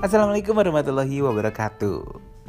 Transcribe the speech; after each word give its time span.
Assalamualaikum 0.00 0.56
warahmatullahi 0.56 1.20
wabarakatuh. 1.20 2.00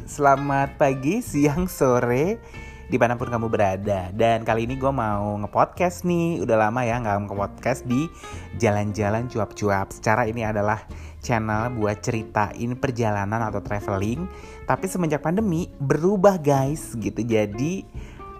Selamat 0.08 0.80
pagi, 0.80 1.20
siang, 1.20 1.68
sore 1.68 2.40
Di 2.88 2.96
mana 2.96 3.20
pun 3.20 3.28
kamu 3.28 3.52
berada. 3.52 4.08
Dan 4.16 4.48
kali 4.48 4.64
ini 4.64 4.80
gue 4.80 4.88
mau 4.88 5.36
ngepodcast 5.36 6.08
nih. 6.08 6.40
Udah 6.40 6.56
lama 6.56 6.88
ya 6.88 7.04
nggak 7.04 7.28
ngepodcast 7.28 7.84
di 7.92 8.08
Jalan-jalan 8.56 9.28
cuap-cuap. 9.28 9.92
Secara 9.92 10.32
ini 10.32 10.48
adalah 10.48 10.80
channel 11.20 11.76
buat 11.76 12.00
ceritain 12.00 12.72
perjalanan 12.80 13.44
atau 13.44 13.60
traveling. 13.60 14.32
Tapi 14.64 14.88
semenjak 14.88 15.20
pandemi 15.20 15.68
berubah 15.76 16.40
guys 16.40 16.96
gitu. 16.96 17.20
Jadi 17.20 17.84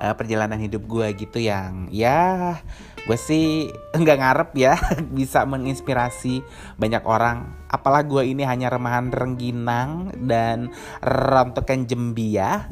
uh, 0.02 0.16
perjalanan 0.16 0.58
hidup 0.58 0.88
gue 0.90 1.08
gitu 1.14 1.38
yang 1.38 1.92
ya 1.94 2.58
gue 3.06 3.18
sih 3.18 3.70
nggak 4.02 4.18
ngarep 4.24 4.50
ya 4.58 4.74
bisa 5.20 5.46
menginspirasi 5.46 6.42
banyak 6.82 7.04
orang 7.06 7.61
apalah 7.72 8.04
gue 8.04 8.28
ini 8.28 8.44
hanya 8.44 8.68
remahan 8.68 9.08
rengginang 9.10 10.12
dan 10.28 10.76
rontokan 11.00 11.88
jembia. 11.88 12.68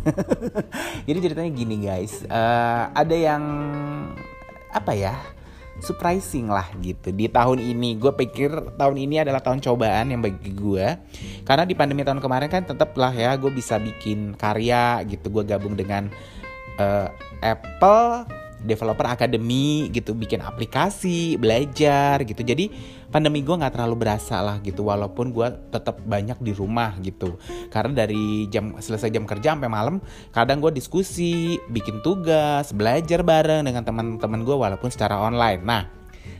Jadi 1.07 1.17
ceritanya 1.23 1.51
gini 1.55 1.75
guys. 1.87 2.27
Uh, 2.27 2.91
ada 2.91 3.15
yang 3.15 3.43
apa 4.69 4.91
ya 4.93 5.15
surprising 5.79 6.51
lah 6.51 6.67
gitu. 6.83 7.15
Di 7.15 7.31
tahun 7.31 7.63
ini 7.63 7.95
gue 7.95 8.11
pikir 8.11 8.75
tahun 8.75 8.99
ini 8.99 9.23
adalah 9.23 9.39
tahun 9.39 9.63
cobaan 9.63 10.11
yang 10.11 10.19
bagi 10.19 10.51
gue 10.51 10.85
karena 11.47 11.63
di 11.63 11.73
pandemi 11.73 12.03
tahun 12.03 12.19
kemarin 12.19 12.51
kan 12.51 12.67
tetap 12.67 12.91
lah 12.99 13.15
ya 13.15 13.39
gue 13.39 13.49
bisa 13.49 13.79
bikin 13.79 14.35
karya 14.35 14.99
gitu. 15.07 15.31
Gue 15.31 15.47
gabung 15.47 15.79
dengan 15.79 16.11
uh, 16.75 17.07
Apple 17.39 18.27
Developer 18.59 19.07
Academy 19.07 19.87
gitu 19.91 20.11
bikin 20.11 20.43
aplikasi 20.43 21.39
belajar 21.39 22.21
gitu. 22.27 22.43
Jadi 22.43 22.67
pandemi 23.07 23.39
gue 23.41 23.55
nggak 23.55 23.79
terlalu 23.79 24.05
berasa 24.05 24.43
lah 24.43 24.59
gitu 24.59 24.87
walaupun 24.87 25.31
gue 25.31 25.47
tetap 25.71 26.03
banyak 26.03 26.37
di 26.43 26.51
rumah 26.51 26.95
gitu. 26.99 27.39
Karena 27.71 28.05
dari 28.05 28.51
jam 28.51 28.75
selesai 28.75 29.09
jam 29.09 29.23
kerja 29.23 29.55
sampai 29.55 29.71
malam 29.71 30.03
kadang 30.35 30.59
gue 30.59 30.75
diskusi 30.75 31.55
bikin 31.71 32.03
tugas 32.03 32.75
belajar 32.75 33.23
bareng 33.23 33.63
dengan 33.63 33.83
teman-teman 33.87 34.41
gue 34.43 34.55
walaupun 34.55 34.91
secara 34.91 35.17
online. 35.17 35.61
Nah 35.63 35.83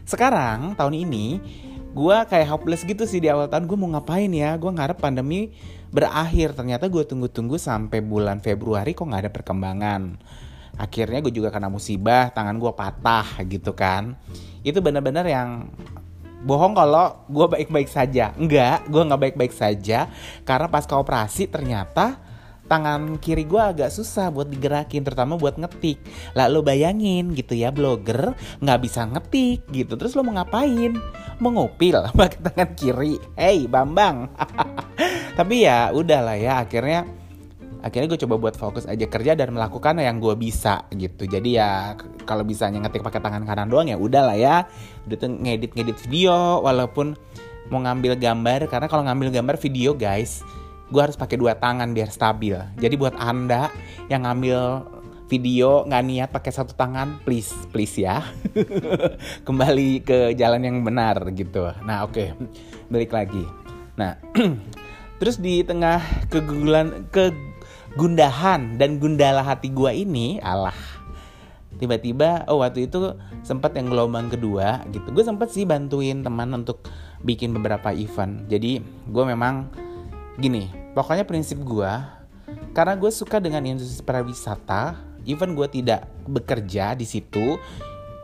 sekarang 0.04 0.76
tahun 0.76 0.96
ini 1.08 1.26
gue 1.90 2.18
kayak 2.30 2.48
hopeless 2.54 2.86
gitu 2.86 3.08
sih 3.08 3.24
di 3.24 3.32
awal 3.32 3.48
tahun. 3.48 3.66
Gue 3.66 3.78
mau 3.80 3.90
ngapain 3.96 4.30
ya? 4.30 4.60
Gue 4.60 4.70
ngarep 4.76 5.00
pandemi 5.00 5.56
berakhir. 5.90 6.54
Ternyata 6.54 6.86
gue 6.92 7.02
tunggu-tunggu 7.08 7.58
sampai 7.58 8.04
bulan 8.04 8.44
Februari 8.44 8.94
kok 8.94 9.08
nggak 9.10 9.24
ada 9.26 9.32
perkembangan 9.34 10.02
akhirnya 10.80 11.20
gue 11.20 11.36
juga 11.36 11.52
kena 11.52 11.68
musibah 11.68 12.32
tangan 12.32 12.56
gue 12.56 12.72
patah 12.72 13.44
gitu 13.44 13.76
kan. 13.76 14.16
Itu 14.64 14.80
benar-benar 14.80 15.28
yang 15.28 15.68
bohong 16.48 16.72
kalau 16.72 17.28
gue 17.28 17.48
baik-baik 17.60 17.92
saja. 17.92 18.32
Enggak 18.40 18.88
gue 18.88 19.04
nggak 19.04 19.22
baik-baik 19.28 19.52
saja. 19.52 20.08
Karena 20.48 20.72
pas 20.72 20.88
ke 20.88 20.96
operasi 20.96 21.52
ternyata 21.52 22.16
tangan 22.70 23.18
kiri 23.18 23.50
gue 23.50 23.58
agak 23.58 23.90
susah 23.90 24.30
buat 24.30 24.48
digerakin 24.48 25.04
terutama 25.04 25.36
buat 25.36 25.60
ngetik. 25.60 26.00
Lah 26.38 26.48
lo 26.48 26.64
bayangin 26.64 27.36
gitu 27.36 27.58
ya 27.58 27.76
blogger 27.76 28.38
nggak 28.64 28.80
bisa 28.80 29.04
ngetik 29.04 29.68
gitu. 29.76 30.00
Terus 30.00 30.16
lo 30.16 30.24
mau 30.24 30.40
ngapain? 30.40 30.96
Mau 31.44 31.52
ngupil 31.52 32.08
pakai 32.18 32.40
tangan 32.40 32.72
kiri. 32.80 33.20
Hey 33.36 33.68
bambang. 33.68 34.32
Tapi 35.38 35.68
ya 35.68 35.92
udahlah 35.92 36.40
ya 36.40 36.64
akhirnya 36.64 37.19
akhirnya 37.80 38.08
gue 38.12 38.20
coba 38.28 38.36
buat 38.38 38.56
fokus 38.60 38.84
aja 38.86 39.08
kerja 39.08 39.36
dan 39.36 39.56
melakukan 39.56 40.00
yang 40.04 40.20
gue 40.20 40.36
bisa 40.36 40.88
gitu. 40.92 41.26
Jadi 41.26 41.60
ya 41.60 41.96
kalau 42.28 42.44
bisa 42.44 42.68
ngetik 42.68 43.04
pakai 43.04 43.24
tangan 43.24 43.44
kanan 43.48 43.68
doang 43.72 43.88
ya 43.88 43.96
udah 43.96 44.24
lah 44.34 44.38
ya. 44.38 44.56
Udah 45.08 45.18
tuh 45.18 45.32
ngedit 45.32 45.76
ngedit 45.76 45.98
video 46.08 46.64
walaupun 46.64 47.16
mau 47.70 47.80
ngambil 47.80 48.18
gambar 48.18 48.68
karena 48.68 48.88
kalau 48.90 49.04
ngambil 49.06 49.30
gambar 49.30 49.56
video 49.62 49.94
guys 49.94 50.42
gue 50.90 51.02
harus 51.02 51.14
pakai 51.14 51.38
dua 51.38 51.56
tangan 51.56 51.94
biar 51.94 52.10
stabil. 52.10 52.58
Jadi 52.82 52.96
buat 52.98 53.16
anda 53.16 53.70
yang 54.10 54.26
ngambil 54.26 54.90
video 55.30 55.86
nggak 55.86 56.04
niat 56.10 56.30
pakai 56.34 56.52
satu 56.52 56.74
tangan 56.74 57.22
please 57.24 57.54
please 57.70 57.94
ya. 57.96 58.26
Kembali 59.48 60.02
ke 60.02 60.34
jalan 60.34 60.66
yang 60.66 60.82
benar 60.82 61.22
gitu. 61.32 61.70
Nah 61.86 62.04
oke 62.04 62.18
okay. 62.18 62.30
balik 62.90 63.14
lagi. 63.14 63.46
Nah 63.96 64.18
terus 65.22 65.38
di 65.38 65.62
tengah 65.62 66.02
kegugulan 66.34 67.06
ke 67.14 67.30
gundahan 67.98 68.78
dan 68.78 69.02
gundala 69.02 69.42
hati 69.42 69.74
gue 69.74 69.92
ini 70.06 70.38
Allah 70.44 70.76
tiba-tiba 71.80 72.44
oh 72.52 72.60
waktu 72.60 72.92
itu 72.92 73.16
sempat 73.42 73.72
yang 73.80 73.88
gelombang 73.88 74.28
kedua 74.28 74.84
gitu. 74.92 75.16
Gue 75.16 75.24
sempat 75.24 75.50
sih 75.50 75.64
bantuin 75.64 76.22
teman 76.22 76.52
untuk 76.52 76.84
bikin 77.24 77.56
beberapa 77.56 77.96
event. 77.96 78.46
Jadi 78.52 78.84
gue 78.84 79.24
memang 79.24 79.72
gini 80.36 80.68
pokoknya 80.94 81.24
prinsip 81.24 81.64
gue 81.64 81.92
karena 82.76 82.94
gue 83.00 83.12
suka 83.12 83.40
dengan 83.40 83.64
industri 83.64 84.04
pariwisata 84.04 84.96
even 85.28 85.56
gue 85.56 85.68
tidak 85.68 86.08
bekerja 86.28 86.96
di 86.96 87.04
situ 87.08 87.60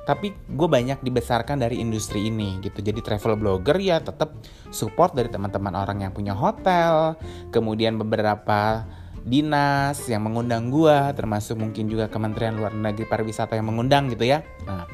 tapi 0.05 0.31
gue 0.31 0.67
banyak 0.69 1.01
dibesarkan 1.01 1.65
dari 1.65 1.81
industri 1.81 2.29
ini 2.29 2.61
gitu. 2.61 2.83
Jadi 2.83 2.99
travel 3.01 3.39
blogger 3.39 3.79
ya 3.79 4.03
tetap 4.03 4.37
support 4.69 5.15
dari 5.15 5.31
teman-teman 5.31 5.73
orang 5.73 6.03
yang 6.03 6.11
punya 6.11 6.35
hotel 6.35 7.15
kemudian 7.49 7.95
beberapa 7.97 8.85
dinas 9.25 10.05
yang 10.05 10.21
mengundang 10.21 10.69
gua 10.69 11.09
termasuk 11.17 11.57
mungkin 11.57 11.89
juga 11.89 12.05
Kementerian 12.05 12.53
Luar 12.53 12.77
Negeri 12.77 13.09
Pariwisata 13.09 13.57
yang 13.57 13.73
mengundang 13.73 14.13
gitu 14.13 14.29
ya. 14.29 14.45
Nah 14.69 14.85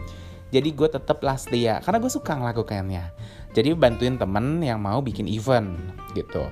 jadi 0.51 0.67
gue 0.67 0.89
tetap 0.91 1.23
dia 1.47 1.79
karena 1.79 1.97
gue 2.03 2.11
suka 2.11 2.35
ngelakukannya 2.35 3.03
jadi 3.55 3.71
bantuin 3.71 4.19
temen 4.19 4.59
yang 4.59 4.83
mau 4.83 4.99
bikin 4.99 5.27
event 5.31 5.79
gitu. 6.11 6.43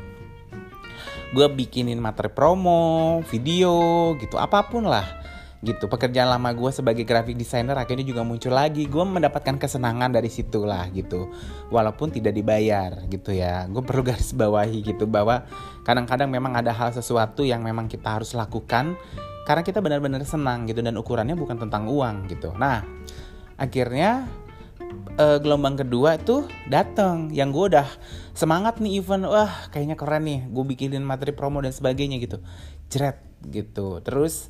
Gue 1.35 1.45
bikinin 1.45 2.01
materi 2.01 2.31
promo 2.31 3.21
video 3.27 4.15
gitu 4.17 4.39
apa 4.39 4.65
pun 4.65 4.87
lah 4.87 5.18
gitu 5.59 5.91
pekerjaan 5.91 6.31
lama 6.31 6.55
gue 6.55 6.71
sebagai 6.71 7.03
graphic 7.03 7.35
designer 7.35 7.75
akhirnya 7.75 8.07
juga 8.07 8.23
muncul 8.23 8.55
lagi. 8.55 8.87
Gue 8.87 9.03
mendapatkan 9.03 9.59
kesenangan 9.59 10.15
dari 10.15 10.31
situ 10.31 10.63
lah 10.63 10.87
gitu. 10.95 11.27
Walaupun 11.67 12.15
tidak 12.15 12.31
dibayar 12.31 13.03
gitu 13.11 13.35
ya. 13.35 13.67
Gue 13.67 13.83
perlu 13.83 14.05
garis 14.09 14.31
bawahi 14.31 14.79
gitu 14.79 15.03
bahwa 15.03 15.43
kadang-kadang 15.83 16.31
memang 16.31 16.55
ada 16.55 16.71
hal 16.71 16.95
sesuatu 16.95 17.43
yang 17.43 17.59
memang 17.59 17.91
kita 17.91 18.07
harus 18.07 18.31
lakukan 18.31 18.95
karena 19.43 19.65
kita 19.65 19.81
benar-benar 19.81 20.21
senang 20.23 20.69
gitu 20.69 20.79
dan 20.79 20.95
ukurannya 20.95 21.35
bukan 21.35 21.59
tentang 21.59 21.91
uang 21.91 22.31
gitu. 22.31 22.55
Nah 22.55 22.85
akhirnya 23.59 24.31
uh, 25.19 25.37
gelombang 25.43 25.75
kedua 25.75 26.15
itu 26.15 26.47
datang 26.71 27.35
yang 27.35 27.51
gue 27.51 27.75
udah 27.75 27.87
semangat 28.31 28.79
nih 28.79 29.03
event 29.03 29.27
wah 29.27 29.51
kayaknya 29.75 29.99
keren 29.99 30.23
nih. 30.23 30.39
Gue 30.47 30.63
bikinin 30.63 31.03
materi 31.03 31.35
promo 31.35 31.59
dan 31.59 31.75
sebagainya 31.75 32.15
gitu. 32.23 32.39
Jeret 32.87 33.19
gitu. 33.43 33.99
Terus 33.99 34.47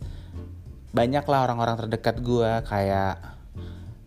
banyak 0.89 1.25
lah 1.25 1.39
orang-orang 1.45 1.85
terdekat 1.85 2.17
gue 2.22 2.51
kayak 2.66 3.16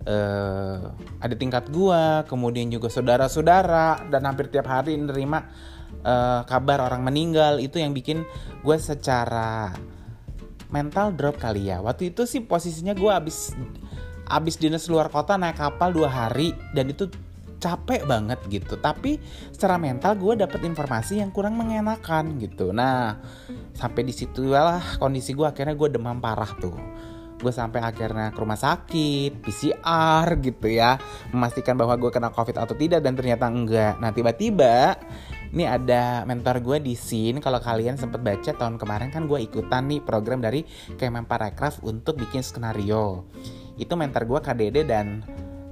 uh, 0.07 0.91
ada 1.23 1.35
tingkat 1.39 1.71
gue 1.71 2.03
kemudian 2.27 2.67
juga 2.71 2.91
saudara-saudara 2.91 4.11
dan 4.11 4.23
hampir 4.27 4.51
tiap 4.51 4.67
hari 4.67 4.99
nerima 4.99 5.47
uh, 6.03 6.43
kabar 6.47 6.83
orang 6.83 7.07
meninggal. 7.07 7.63
Itu 7.63 7.79
yang 7.79 7.95
bikin 7.95 8.27
gue 8.63 8.77
secara 8.79 9.75
mental 10.73 11.15
drop 11.15 11.39
kali 11.39 11.71
ya. 11.71 11.79
Waktu 11.79 12.15
itu 12.15 12.27
sih 12.27 12.43
posisinya 12.43 12.97
gue 12.97 13.13
abis 13.13 13.55
abis 14.33 14.57
dinas 14.57 14.89
luar 14.89 15.13
kota 15.13 15.37
naik 15.37 15.61
kapal 15.61 15.93
dua 15.93 16.09
hari 16.09 16.57
dan 16.73 16.89
itu 16.89 17.11
capek 17.63 18.03
banget 18.03 18.43
gitu. 18.51 18.75
Tapi 18.75 19.23
secara 19.55 19.79
mental 19.79 20.19
gue 20.19 20.43
dapet 20.43 20.67
informasi 20.67 21.23
yang 21.23 21.31
kurang 21.31 21.55
mengenakan 21.55 22.43
gitu. 22.43 22.75
Nah 22.75 23.23
sampai 23.79 24.03
di 24.03 24.11
situ 24.11 24.51
lah 24.51 24.99
kondisi 24.99 25.31
gue 25.31 25.47
akhirnya 25.47 25.79
gue 25.79 25.89
demam 25.95 26.19
parah 26.19 26.51
tuh. 26.59 26.75
Gue 27.39 27.51
sampai 27.51 27.83
akhirnya 27.83 28.31
ke 28.31 28.39
rumah 28.39 28.59
sakit 28.59 29.43
PCR 29.43 30.27
gitu 30.43 30.67
ya. 30.67 30.99
Memastikan 31.31 31.79
bahwa 31.79 31.95
gue 31.99 32.11
kena 32.11 32.35
covid 32.35 32.59
atau 32.59 32.75
tidak 32.75 33.03
dan 33.03 33.15
ternyata 33.15 33.47
enggak. 33.47 33.99
Nah 33.99 34.11
tiba-tiba 34.11 34.99
ini 35.53 35.69
ada 35.69 36.25
mentor 36.25 36.65
gue 36.65 36.79
di 36.81 36.95
sini 36.97 37.37
kalau 37.43 37.61
kalian 37.61 38.01
sempat 38.01 38.25
baca 38.25 38.51
tahun 38.57 38.81
kemarin 38.81 39.13
kan 39.13 39.29
gue 39.29 39.43
ikutan 39.43 39.85
nih 39.91 40.01
program 40.01 40.41
dari 40.41 40.65
Kemenparekraf 40.97 41.83
untuk 41.83 42.19
bikin 42.19 42.41
skenario. 42.47 43.27
Itu 43.77 43.99
mentor 43.99 44.25
gue 44.25 44.41
KDD 44.41 44.77
dan 44.87 45.21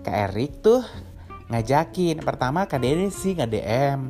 Kak 0.04 0.32
Erik 0.32 0.60
tuh 0.60 0.84
ngajakin. 1.50 2.22
Pertama 2.22 2.64
KDD 2.64 3.10
sih 3.10 3.34
nggak 3.36 3.50
DM 3.50 4.00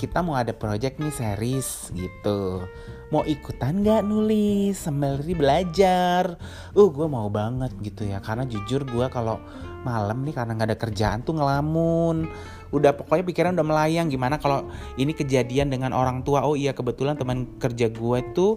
kita 0.00 0.24
mau 0.24 0.32
ada 0.32 0.56
project 0.56 0.96
nih 0.96 1.12
series 1.12 1.92
gitu. 1.92 2.64
Mau 3.12 3.20
ikutan 3.28 3.84
nggak 3.84 4.00
nulis? 4.08 4.80
Sembari 4.80 5.36
belajar. 5.36 6.40
Uh 6.72 6.88
gue 6.88 7.04
mau 7.04 7.28
banget 7.28 7.76
gitu 7.84 8.08
ya. 8.08 8.24
Karena 8.24 8.48
jujur 8.48 8.88
gue 8.88 9.06
kalau 9.12 9.36
malam 9.84 10.24
nih 10.24 10.32
karena 10.32 10.56
nggak 10.56 10.68
ada 10.72 10.78
kerjaan 10.80 11.20
tuh 11.20 11.36
ngelamun. 11.36 12.32
Udah 12.72 12.96
pokoknya 12.96 13.28
pikiran 13.28 13.52
udah 13.60 13.66
melayang. 13.68 14.08
Gimana 14.08 14.40
kalau 14.40 14.72
ini 14.96 15.12
kejadian 15.12 15.68
dengan 15.68 15.92
orang 15.92 16.24
tua? 16.24 16.48
Oh 16.48 16.56
iya 16.56 16.72
kebetulan 16.72 17.20
teman 17.20 17.60
kerja 17.60 17.92
gue 17.92 18.18
tuh 18.32 18.56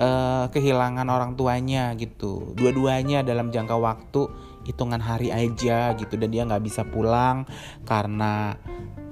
uh, 0.00 0.48
kehilangan 0.48 1.04
orang 1.04 1.36
tuanya 1.36 1.92
gitu. 2.00 2.56
Dua-duanya 2.56 3.20
dalam 3.20 3.52
jangka 3.52 3.76
waktu 3.76 4.24
hitungan 4.66 4.98
hari 4.98 5.30
aja 5.30 5.94
gitu 5.94 6.18
dan 6.18 6.28
dia 6.34 6.42
nggak 6.42 6.66
bisa 6.66 6.82
pulang 6.82 7.46
karena 7.86 8.58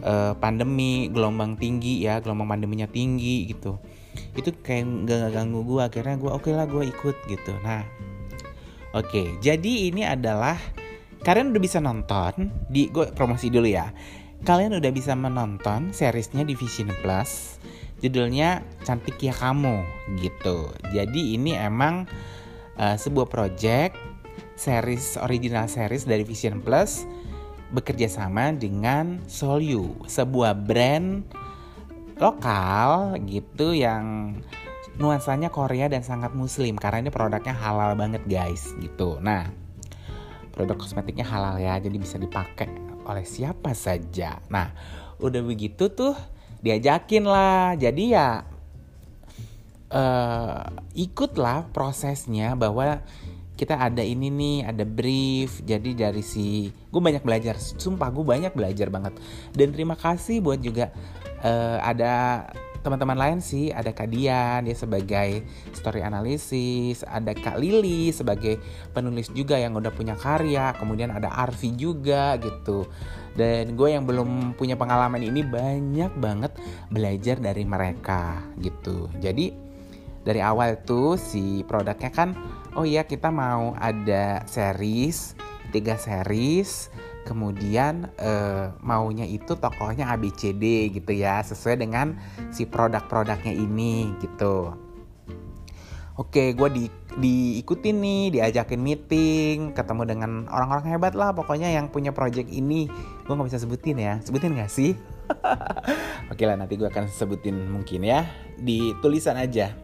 uh, 0.02 0.34
pandemi 0.34 1.06
gelombang 1.14 1.54
tinggi 1.54 2.02
ya 2.02 2.18
gelombang 2.18 2.58
pandeminya 2.58 2.90
tinggi 2.90 3.46
gitu. 3.46 3.78
Itu 4.34 4.50
kayak 4.50 5.06
nggak 5.06 5.30
ganggu 5.30 5.62
gue 5.62 5.80
akhirnya 5.86 6.18
gue 6.18 6.30
oke 6.30 6.50
okay 6.50 6.52
lah 6.58 6.66
gue 6.66 6.82
ikut 6.90 7.16
gitu. 7.30 7.52
Nah 7.62 7.86
oke 8.90 9.06
okay, 9.06 9.26
jadi 9.38 9.94
ini 9.94 10.02
adalah 10.02 10.58
kalian 11.22 11.54
udah 11.54 11.62
bisa 11.62 11.78
nonton 11.78 12.50
di 12.66 12.90
gue 12.90 13.14
promosi 13.14 13.46
dulu 13.48 13.70
ya. 13.70 13.94
Kalian 14.44 14.76
udah 14.76 14.92
bisa 14.92 15.16
menonton 15.16 15.94
seriesnya 15.94 16.44
di 16.44 16.52
Vision 16.52 16.92
Plus 17.00 17.56
judulnya 18.04 18.60
cantik 18.84 19.16
ya 19.16 19.32
kamu 19.32 19.80
gitu. 20.20 20.68
Jadi 20.92 21.40
ini 21.40 21.56
emang 21.56 22.04
uh, 22.76 22.96
sebuah 23.00 23.32
project 23.32 23.96
series 24.54 25.18
original 25.18 25.66
series 25.66 26.06
dari 26.06 26.22
Vision 26.22 26.62
Plus 26.62 27.06
bekerja 27.74 28.06
sama 28.06 28.54
dengan 28.54 29.18
Solyu, 29.26 30.06
sebuah 30.06 30.54
brand 30.54 31.26
lokal 32.22 33.18
gitu 33.26 33.74
yang 33.74 34.38
nuansanya 34.94 35.50
Korea 35.50 35.90
dan 35.90 36.06
sangat 36.06 36.38
muslim 36.38 36.78
karena 36.78 37.02
ini 37.02 37.10
produknya 37.10 37.50
halal 37.50 37.98
banget 37.98 38.22
guys 38.30 38.70
gitu. 38.78 39.18
Nah, 39.18 39.50
produk 40.54 40.78
kosmetiknya 40.78 41.26
halal 41.26 41.58
ya, 41.58 41.74
jadi 41.82 41.98
bisa 41.98 42.14
dipakai 42.14 42.70
oleh 43.04 43.26
siapa 43.26 43.74
saja. 43.74 44.38
Nah, 44.46 44.70
udah 45.18 45.42
begitu 45.42 45.90
tuh 45.90 46.14
diajakin 46.62 47.26
lah. 47.26 47.74
Jadi 47.74 48.14
ya 48.14 48.46
uh, 49.90 50.62
ikutlah 50.94 51.74
prosesnya 51.74 52.54
bahwa 52.54 53.02
kita 53.54 53.78
ada 53.78 54.02
ini 54.02 54.30
nih 54.30 54.56
ada 54.66 54.84
brief. 54.86 55.62
Jadi 55.62 55.94
dari 55.94 56.22
si 56.22 56.68
gue 56.70 57.00
banyak 57.00 57.22
belajar 57.22 57.58
sumpah 57.58 58.10
gue 58.10 58.24
banyak 58.26 58.52
belajar 58.54 58.90
banget. 58.90 59.14
Dan 59.54 59.70
terima 59.70 59.94
kasih 59.94 60.42
buat 60.42 60.58
juga 60.58 60.90
uh, 61.42 61.78
ada 61.82 62.46
teman-teman 62.84 63.16
lain 63.16 63.38
sih. 63.40 63.72
Ada 63.72 63.96
Kak 63.96 64.12
Dian 64.12 64.68
dia 64.68 64.76
sebagai 64.76 65.46
story 65.72 66.04
analisis 66.04 67.00
ada 67.08 67.32
Kak 67.32 67.56
Lili 67.56 68.12
sebagai 68.12 68.60
penulis 68.92 69.32
juga 69.32 69.56
yang 69.56 69.72
udah 69.78 69.90
punya 69.94 70.18
karya. 70.18 70.76
Kemudian 70.76 71.14
ada 71.14 71.32
Arfi 71.32 71.72
juga 71.72 72.36
gitu. 72.42 72.84
Dan 73.34 73.74
gue 73.74 73.88
yang 73.90 74.06
belum 74.06 74.54
punya 74.54 74.78
pengalaman 74.78 75.18
ini 75.18 75.42
banyak 75.42 76.12
banget 76.22 76.54
belajar 76.92 77.42
dari 77.42 77.66
mereka 77.66 78.46
gitu. 78.62 79.10
Jadi 79.18 79.63
dari 80.24 80.40
awal 80.40 80.80
tuh 80.82 81.20
si 81.20 81.62
produknya 81.68 82.10
kan 82.10 82.32
oh 82.74 82.82
iya 82.88 83.04
kita 83.06 83.28
mau 83.30 83.76
ada 83.78 84.42
series 84.48 85.36
tiga 85.70 86.00
series 86.00 86.90
kemudian 87.24 88.12
uh, 88.20 88.76
maunya 88.84 89.24
itu 89.24 89.56
tokohnya 89.56 90.12
ABCD 90.12 90.92
gitu 90.92 91.12
ya 91.16 91.40
sesuai 91.40 91.80
dengan 91.80 92.20
si 92.52 92.68
produk-produknya 92.68 93.50
ini 93.50 94.12
gitu. 94.20 94.76
Oke 96.14 96.54
gue 96.54 96.68
di 96.70 96.84
diikutin 97.18 97.96
nih 97.98 98.22
diajakin 98.38 98.78
meeting 98.78 99.56
ketemu 99.74 100.02
dengan 100.06 100.46
orang-orang 100.46 100.94
hebat 100.94 101.18
lah 101.18 101.34
pokoknya 101.34 101.74
yang 101.74 101.90
punya 101.90 102.14
project 102.14 102.46
ini. 102.54 102.86
Gue 103.26 103.34
nggak 103.34 103.50
bisa 103.50 103.58
sebutin 103.58 103.98
ya 103.98 104.22
sebutin 104.22 104.54
gak 104.54 104.70
sih? 104.70 104.94
Oke 106.30 106.46
lah 106.46 106.54
nanti 106.54 106.78
gue 106.78 106.86
akan 106.86 107.10
sebutin 107.10 107.56
mungkin 107.66 108.06
ya 108.06 108.30
di 108.54 108.94
tulisan 109.02 109.34
aja 109.34 109.74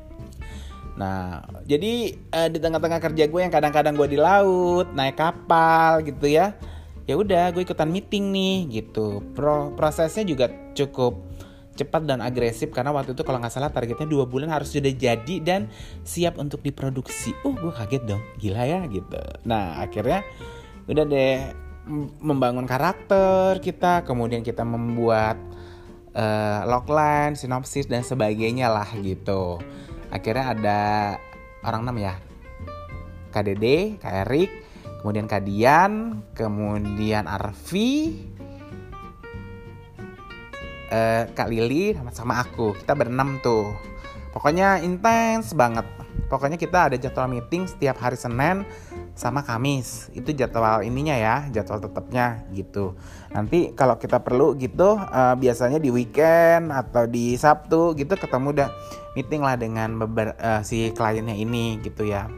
Nah, 1.01 1.41
jadi 1.65 2.13
uh, 2.13 2.49
di 2.53 2.61
tengah-tengah 2.61 3.01
kerja 3.01 3.25
gue 3.25 3.41
yang 3.41 3.49
kadang-kadang 3.49 3.97
gue 3.97 4.09
di 4.13 4.19
laut, 4.21 4.93
naik 4.93 5.17
kapal 5.17 6.05
gitu 6.05 6.29
ya. 6.29 6.53
Ya 7.09 7.17
udah, 7.17 7.49
gue 7.57 7.65
ikutan 7.65 7.89
meeting 7.89 8.29
nih 8.29 8.85
gitu. 8.85 9.25
Pro 9.33 9.73
prosesnya 9.73 10.29
juga 10.29 10.53
cukup 10.77 11.25
cepat 11.73 12.05
dan 12.05 12.21
agresif 12.21 12.69
karena 12.77 12.93
waktu 12.93 13.17
itu 13.17 13.25
kalau 13.25 13.41
nggak 13.41 13.55
salah 13.57 13.73
targetnya 13.73 14.05
dua 14.05 14.29
bulan 14.29 14.53
harus 14.53 14.69
sudah 14.69 14.93
jadi 14.93 15.41
dan 15.41 15.73
siap 16.05 16.37
untuk 16.37 16.61
diproduksi. 16.61 17.33
Uh, 17.49 17.57
gue 17.57 17.73
kaget 17.73 18.05
dong, 18.05 18.21
gila 18.37 18.69
ya 18.69 18.85
gitu. 18.93 19.17
Nah, 19.49 19.81
akhirnya 19.81 20.21
udah 20.85 21.05
deh 21.09 21.41
membangun 22.21 22.69
karakter 22.69 23.57
kita, 23.65 24.05
kemudian 24.05 24.45
kita 24.45 24.69
membuat 24.69 25.41
uh, 26.13 26.69
logline, 26.69 27.41
sinopsis 27.41 27.89
dan 27.89 28.05
sebagainya 28.05 28.69
lah 28.69 28.87
gitu 29.01 29.65
akhirnya 30.11 30.45
ada 30.53 30.81
orang 31.65 31.87
enam 31.87 31.97
ya 31.99 32.15
KDD, 33.31 33.97
Kak 34.03 34.15
Erik, 34.27 34.51
kemudian 35.01 35.31
Kak 35.31 35.47
Dian, 35.47 36.23
kemudian 36.35 37.31
Arfi, 37.31 38.27
eh, 40.91 41.25
Kak 41.31 41.49
Lili 41.49 41.95
sama 42.11 42.43
aku. 42.43 42.75
Kita 42.75 42.99
berenam 42.99 43.39
tuh. 43.41 43.71
Pokoknya 44.35 44.83
intens 44.83 45.55
banget. 45.55 45.87
Pokoknya 46.31 46.59
kita 46.59 46.91
ada 46.91 46.97
jadwal 46.99 47.27
meeting 47.27 47.67
setiap 47.67 47.99
hari 47.99 48.15
Senin 48.15 48.63
sama 49.21 49.45
Kamis. 49.45 50.09
Itu 50.17 50.33
jadwal 50.33 50.81
ininya 50.81 51.13
ya 51.13 51.37
jadwal 51.53 51.85
tetapnya 51.85 52.49
gitu. 52.57 52.97
Nanti 53.37 53.77
kalau 53.77 54.01
kita 54.01 54.25
perlu 54.25 54.57
gitu 54.57 54.97
uh, 54.97 55.37
biasanya 55.37 55.77
di 55.77 55.93
weekend 55.93 56.73
atau 56.73 57.05
di 57.05 57.37
Sabtu 57.37 57.93
gitu 58.01 58.17
ketemu 58.17 58.57
udah 58.57 58.69
meeting 59.13 59.45
lah 59.45 59.61
dengan 59.61 60.01
beber, 60.01 60.41
uh, 60.41 60.65
si 60.65 60.97
kliennya 60.97 61.37
ini 61.37 61.77
gitu 61.85 62.09
ya. 62.09 62.33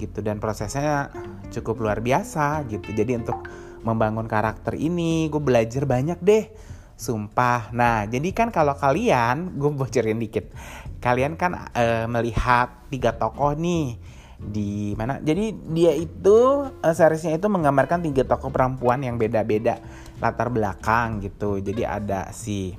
Gitu 0.00 0.24
dan 0.24 0.40
prosesnya 0.40 1.12
cukup 1.52 1.84
luar 1.84 2.00
biasa 2.00 2.64
gitu. 2.72 2.88
Jadi 2.96 3.20
untuk 3.20 3.44
membangun 3.84 4.24
karakter 4.24 4.80
ini 4.80 5.28
gue 5.28 5.42
belajar 5.44 5.84
banyak 5.84 6.24
deh. 6.24 6.48
Sumpah. 6.96 7.68
Nah 7.76 8.08
jadi 8.08 8.32
kan 8.32 8.48
kalau 8.48 8.72
kalian 8.72 9.60
gue 9.60 9.70
bocorin 9.76 10.16
dikit. 10.16 10.56
Kalian 11.04 11.36
kan 11.36 11.68
uh, 11.76 12.08
melihat 12.08 12.88
tiga 12.88 13.12
tokoh 13.12 13.52
nih 13.52 14.16
di 14.38 14.94
mana? 14.94 15.18
Jadi 15.18 15.50
dia 15.74 15.92
itu 15.98 16.70
uh, 16.70 16.94
seriesnya 16.94 17.34
itu 17.34 17.50
menggambarkan 17.50 18.06
tiga 18.06 18.22
tokoh 18.22 18.54
perempuan 18.54 19.02
yang 19.02 19.18
beda-beda 19.18 19.82
latar 20.22 20.48
belakang 20.48 21.18
gitu. 21.20 21.58
Jadi 21.58 21.82
ada 21.82 22.30
si 22.30 22.72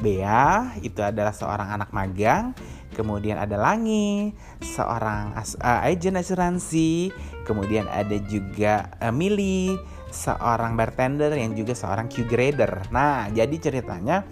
Bea 0.00 0.72
itu 0.80 1.04
adalah 1.04 1.36
seorang 1.36 1.68
anak 1.68 1.92
magang. 1.92 2.56
Kemudian 2.92 3.40
ada 3.40 3.56
Langi 3.56 4.36
seorang 4.60 5.32
as, 5.36 5.56
uh, 5.60 5.84
agent 5.84 6.20
asuransi. 6.20 7.12
Kemudian 7.44 7.88
ada 7.88 8.16
juga 8.20 8.92
uh, 9.00 9.12
Mili 9.12 9.76
seorang 10.12 10.76
bartender 10.76 11.32
yang 11.32 11.56
juga 11.56 11.72
seorang 11.72 12.08
Q 12.08 12.28
grader. 12.28 12.88
Nah 12.92 13.32
jadi 13.32 13.56
ceritanya 13.56 14.24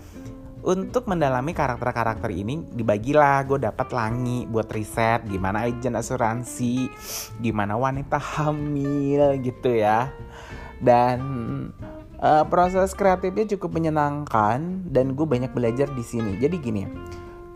untuk 0.60 1.08
mendalami 1.08 1.56
karakter-karakter 1.56 2.28
ini 2.32 2.64
dibagilah. 2.72 3.44
Gue 3.48 3.58
dapat 3.60 3.90
langi 3.92 4.44
buat 4.44 4.68
riset 4.68 5.24
gimana 5.26 5.64
agent 5.64 5.96
asuransi 5.96 6.88
gimana 7.40 7.76
wanita 7.76 8.20
hamil 8.20 9.40
gitu 9.40 9.72
ya. 9.80 10.12
Dan 10.80 11.20
uh, 12.20 12.44
proses 12.48 12.96
kreatifnya 12.96 13.56
cukup 13.56 13.80
menyenangkan 13.80 14.88
dan 14.88 15.12
gue 15.16 15.26
banyak 15.28 15.52
belajar 15.52 15.88
di 15.92 16.04
sini. 16.04 16.36
Jadi 16.36 16.56
gini 16.60 16.82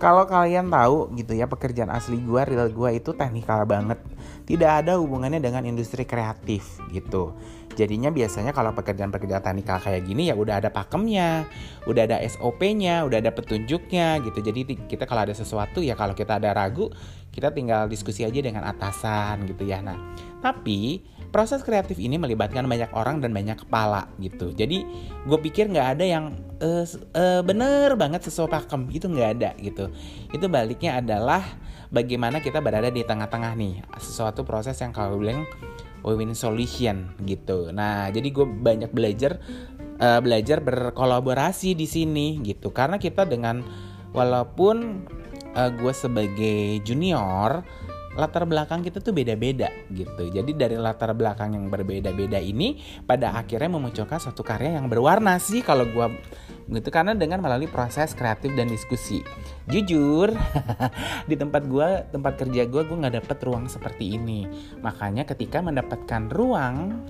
kalau 0.03 0.27
kalian 0.27 0.69
tahu 0.69 1.13
gitu 1.17 1.33
ya 1.39 1.47
pekerjaan 1.47 1.91
asli 1.91 2.19
gue 2.21 2.43
real 2.45 2.69
gue 2.71 2.91
itu 2.99 3.15
teknikal 3.15 3.63
banget 3.65 3.99
tidak 4.45 4.85
ada 4.85 5.01
hubungannya 5.01 5.41
dengan 5.41 5.65
industri 5.65 6.05
kreatif 6.05 6.83
gitu 6.93 7.33
Jadinya 7.75 8.15
biasanya 8.15 8.55
kalau 8.55 8.71
pekerjaan-pekerjaan 8.73 9.43
teknikal 9.43 9.83
kayak 9.83 10.07
gini 10.07 10.31
ya 10.31 10.39
udah 10.39 10.63
ada 10.63 10.71
pakemnya, 10.71 11.47
udah 11.91 12.03
ada 12.07 12.17
SOP-nya, 12.23 13.03
udah 13.03 13.19
ada 13.19 13.35
petunjuknya 13.35 14.23
gitu. 14.23 14.39
Jadi 14.41 14.87
kita 14.87 15.05
kalau 15.11 15.27
ada 15.27 15.35
sesuatu 15.35 15.83
ya 15.83 15.99
kalau 15.99 16.15
kita 16.15 16.39
ada 16.39 16.55
ragu, 16.55 16.89
kita 17.35 17.51
tinggal 17.51 17.91
diskusi 17.91 18.23
aja 18.23 18.39
dengan 18.39 18.63
atasan 18.63 19.43
gitu 19.51 19.67
ya. 19.67 19.83
Nah, 19.83 19.99
tapi 20.39 21.03
proses 21.35 21.67
kreatif 21.67 21.99
ini 21.99 22.15
melibatkan 22.15 22.63
banyak 22.71 22.95
orang 22.95 23.19
dan 23.19 23.35
banyak 23.35 23.59
kepala 23.67 24.07
gitu. 24.23 24.55
Jadi 24.55 24.87
gue 25.27 25.39
pikir 25.43 25.67
nggak 25.67 25.99
ada 25.99 26.05
yang 26.07 26.25
uh, 26.63 26.87
uh, 27.19 27.43
bener 27.43 27.99
banget 27.99 28.31
sesuai 28.31 28.47
pakem 28.47 28.87
itu 28.95 29.11
nggak 29.11 29.31
ada 29.43 29.51
gitu. 29.59 29.91
Itu 30.31 30.47
baliknya 30.47 31.03
adalah 31.03 31.43
bagaimana 31.91 32.39
kita 32.39 32.63
berada 32.63 32.87
di 32.87 33.03
tengah-tengah 33.03 33.51
nih 33.59 33.83
sesuatu 33.99 34.47
proses 34.47 34.79
yang 34.79 34.95
kalau 34.95 35.19
bilang 35.19 35.43
win-win 36.07 36.39
solution 36.39 37.11
gitu. 37.27 37.75
Nah, 37.75 38.15
jadi 38.15 38.31
gue 38.31 38.47
banyak 38.47 38.95
belajar 38.95 39.43
uh, 39.99 40.23
belajar 40.23 40.63
berkolaborasi 40.63 41.75
di 41.75 41.91
sini 41.91 42.39
gitu. 42.47 42.71
Karena 42.71 43.03
kita 43.03 43.27
dengan 43.27 43.59
walaupun 44.15 45.03
uh, 45.59 45.71
gue 45.75 45.91
sebagai 45.91 46.79
junior 46.87 47.67
latar 48.15 48.47
belakang 48.47 48.87
kita 48.87 49.03
tuh 49.03 49.11
beda-beda 49.11 49.71
gitu. 49.91 50.31
Jadi 50.31 50.55
dari 50.55 50.79
latar 50.79 51.11
belakang 51.15 51.59
yang 51.59 51.67
berbeda-beda 51.67 52.39
ini 52.39 52.79
pada 53.03 53.35
akhirnya 53.35 53.75
memunculkan 53.75 54.23
suatu 54.23 54.47
karya 54.47 54.79
yang 54.79 54.87
berwarna 54.87 55.37
sih 55.43 55.67
kalau 55.67 55.87
gue 55.87 56.07
gitu. 56.71 56.89
Karena 56.95 57.13
dengan 57.19 57.43
melalui 57.43 57.67
proses 57.67 58.15
kreatif 58.15 58.55
dan 58.55 58.71
diskusi. 58.71 59.21
Jujur 59.67 60.31
di 61.31 61.35
tempat 61.35 61.67
gue 61.67 61.89
tempat 62.15 62.33
kerja 62.39 62.63
gue 62.71 62.83
gue 62.87 62.97
nggak 62.97 63.15
dapet 63.19 63.39
ruang 63.43 63.67
seperti 63.67 64.15
ini. 64.15 64.47
Makanya 64.79 65.27
ketika 65.27 65.59
mendapatkan 65.59 66.31
ruang 66.31 67.03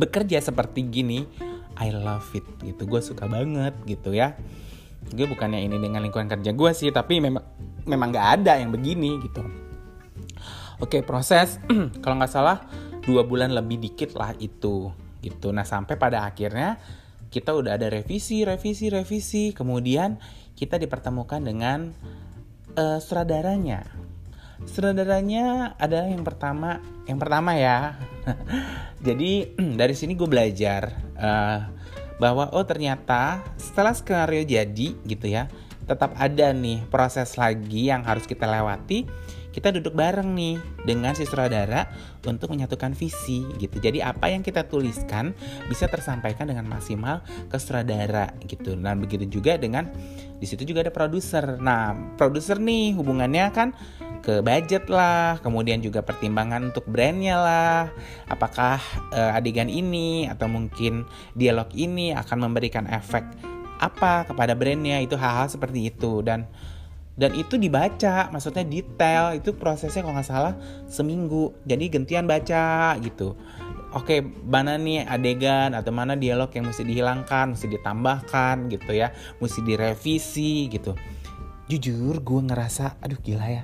bekerja 0.00 0.40
seperti 0.40 0.88
gini 0.88 1.28
I 1.76 1.92
love 1.92 2.32
it 2.32 2.46
gitu. 2.64 2.88
Gue 2.88 3.04
suka 3.04 3.28
banget 3.28 3.76
gitu 3.84 4.16
ya. 4.16 4.32
Gue 5.12 5.28
bukannya 5.28 5.60
ini 5.60 5.76
dengan 5.76 6.00
lingkungan 6.00 6.28
kerja 6.28 6.56
gue 6.56 6.70
sih 6.72 6.88
tapi 6.88 7.20
memang 7.20 7.44
memang 7.84 8.08
nggak 8.12 8.28
ada 8.40 8.60
yang 8.60 8.72
begini 8.72 9.16
gitu 9.24 9.40
oke 10.80 11.04
proses. 11.04 11.60
Kalau 12.02 12.16
nggak 12.18 12.32
salah 12.32 12.58
dua 13.04 13.24
bulan 13.24 13.52
lebih 13.52 13.80
dikit 13.80 14.16
lah 14.16 14.34
itu 14.40 14.90
gitu. 15.20 15.52
Nah 15.52 15.68
sampai 15.68 16.00
pada 16.00 16.24
akhirnya 16.24 16.80
kita 17.30 17.54
udah 17.54 17.78
ada 17.78 17.86
revisi 17.92 18.42
revisi 18.42 18.88
revisi. 18.90 19.52
Kemudian 19.52 20.18
kita 20.56 20.80
dipertemukan 20.80 21.40
dengan 21.44 21.92
uh, 22.74 22.98
sutradaranya. 22.98 23.86
Sutradaranya 24.60 25.76
adalah 25.80 26.08
yang 26.08 26.24
pertama 26.24 26.80
yang 27.04 27.20
pertama 27.20 27.56
ya. 27.56 27.96
Jadi 29.06 29.56
dari 29.80 29.94
sini 29.96 30.16
gue 30.16 30.28
belajar 30.28 30.92
uh, 31.16 31.60
bahwa 32.20 32.52
oh 32.52 32.64
ternyata 32.68 33.40
setelah 33.56 33.96
skenario 33.96 34.44
jadi 34.44 34.92
gitu 35.08 35.24
ya 35.24 35.48
tetap 35.88 36.12
ada 36.20 36.52
nih 36.52 36.84
proses 36.92 37.40
lagi 37.40 37.88
yang 37.88 38.04
harus 38.04 38.28
kita 38.28 38.44
lewati 38.44 39.08
kita 39.50 39.74
duduk 39.74 39.94
bareng 39.94 40.30
nih 40.34 40.56
dengan 40.86 41.14
si 41.14 41.26
sutradara 41.26 41.90
untuk 42.26 42.54
menyatukan 42.54 42.94
visi 42.94 43.46
gitu. 43.58 43.82
Jadi 43.82 43.98
apa 44.02 44.30
yang 44.30 44.46
kita 44.46 44.66
tuliskan 44.66 45.34
bisa 45.66 45.90
tersampaikan 45.90 46.46
dengan 46.46 46.66
maksimal 46.70 47.22
ke 47.50 47.56
sutradara 47.58 48.30
gitu. 48.46 48.78
Nah 48.78 48.94
begitu 48.94 49.26
juga 49.26 49.58
dengan 49.58 49.90
di 50.38 50.46
situ 50.46 50.62
juga 50.62 50.86
ada 50.86 50.92
produser. 50.94 51.58
Nah 51.58 52.14
produser 52.14 52.62
nih 52.62 52.94
hubungannya 52.94 53.46
kan 53.50 53.74
ke 54.20 54.44
budget 54.44 54.86
lah, 54.92 55.40
kemudian 55.40 55.80
juga 55.80 56.04
pertimbangan 56.04 56.68
untuk 56.68 56.84
brandnya 56.84 57.40
lah, 57.40 57.88
apakah 58.28 58.76
uh, 59.16 59.32
adegan 59.32 59.72
ini 59.72 60.28
atau 60.28 60.44
mungkin 60.44 61.08
dialog 61.32 61.72
ini 61.72 62.12
akan 62.12 62.44
memberikan 62.44 62.84
efek 62.84 63.24
apa 63.80 64.28
kepada 64.28 64.52
brandnya 64.52 65.00
itu 65.00 65.16
hal-hal 65.16 65.48
seperti 65.48 65.88
itu 65.88 66.20
dan 66.20 66.44
dan 67.20 67.36
itu 67.36 67.60
dibaca 67.60 68.32
maksudnya 68.32 68.64
detail 68.64 69.36
itu 69.36 69.52
prosesnya 69.52 70.00
kalau 70.00 70.16
nggak 70.16 70.24
salah 70.24 70.54
seminggu. 70.88 71.52
Jadi 71.68 71.92
gentian 71.92 72.24
baca 72.24 72.96
gitu. 72.96 73.36
Oke 73.92 74.24
mana 74.24 74.80
nih 74.80 75.04
adegan 75.04 75.76
atau 75.76 75.92
mana 75.92 76.16
dialog 76.16 76.48
yang 76.56 76.64
mesti 76.64 76.80
dihilangkan 76.80 77.52
mesti 77.52 77.68
ditambahkan 77.76 78.72
gitu 78.72 78.96
ya 78.96 79.12
mesti 79.36 79.60
direvisi 79.60 80.72
gitu. 80.72 80.96
Jujur 81.68 82.24
gue 82.24 82.40
ngerasa 82.40 82.96
aduh 83.04 83.20
gila 83.20 83.46
ya 83.52 83.62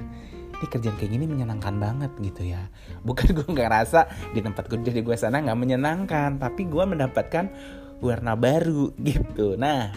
ini 0.56 0.72
kerjaan 0.72 0.96
kayak 0.96 1.12
gini 1.16 1.24
menyenangkan 1.24 1.80
banget 1.80 2.12
gitu 2.20 2.52
ya. 2.52 2.68
Bukan 3.08 3.32
gue 3.40 3.48
nggak 3.48 3.70
rasa 3.72 4.04
di 4.36 4.44
tempat 4.44 4.68
kerja 4.68 4.92
di 4.92 5.00
gue 5.00 5.16
sana 5.16 5.40
nggak 5.40 5.56
menyenangkan 5.56 6.36
tapi 6.36 6.68
gue 6.68 6.84
mendapatkan 6.84 7.48
warna 8.04 8.36
baru 8.36 8.92
gitu. 9.00 9.56
Nah 9.56 9.96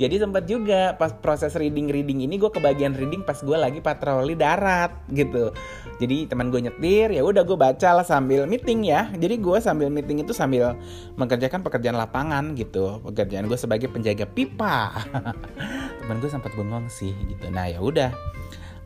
jadi 0.00 0.16
sempat 0.16 0.48
juga 0.48 0.96
pas 0.96 1.12
proses 1.12 1.52
reading 1.52 1.92
reading 1.92 2.24
ini 2.24 2.40
gue 2.40 2.48
kebagian 2.48 2.96
reading 2.96 3.20
pas 3.20 3.36
gue 3.36 3.52
lagi 3.52 3.84
patroli 3.84 4.32
darat 4.32 4.96
gitu. 5.12 5.52
Jadi 6.00 6.24
teman 6.24 6.48
gue 6.48 6.64
nyetir 6.64 7.12
ya 7.12 7.20
udah 7.20 7.44
gue 7.44 7.52
baca 7.52 8.00
lah 8.00 8.06
sambil 8.08 8.48
meeting 8.48 8.88
ya. 8.88 9.12
Jadi 9.12 9.36
gue 9.36 9.60
sambil 9.60 9.92
meeting 9.92 10.24
itu 10.24 10.32
sambil 10.32 10.72
mengerjakan 11.20 11.60
pekerjaan 11.60 12.00
lapangan 12.00 12.56
gitu. 12.56 13.04
Pekerjaan 13.12 13.44
gue 13.44 13.60
sebagai 13.60 13.92
penjaga 13.92 14.24
pipa. 14.24 15.04
Teman 16.00 16.16
gue 16.16 16.32
sempat 16.32 16.56
bengong 16.56 16.88
sih 16.88 17.12
gitu. 17.28 17.52
Nah 17.52 17.68
ya 17.68 17.84
udah. 17.84 18.08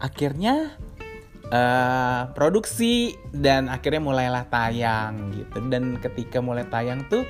Akhirnya 0.02 0.74
uh, 1.54 2.26
produksi 2.34 3.14
dan 3.30 3.70
akhirnya 3.70 4.02
mulailah 4.02 4.50
tayang 4.50 5.30
gitu. 5.30 5.62
Dan 5.70 6.02
ketika 6.02 6.42
mulai 6.42 6.66
tayang 6.66 7.06
tuh 7.06 7.22